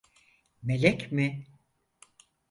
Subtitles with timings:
[0.63, 1.47] Melek mi?